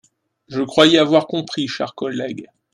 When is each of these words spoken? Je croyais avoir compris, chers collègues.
Je 0.47 0.63
croyais 0.63 0.97
avoir 0.97 1.27
compris, 1.27 1.67
chers 1.67 1.93
collègues. 1.93 2.47